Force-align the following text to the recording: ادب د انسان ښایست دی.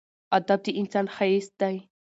ادب 0.37 0.59
د 0.65 0.67
انسان 0.81 1.05
ښایست 1.15 1.51
دی. 1.61 1.75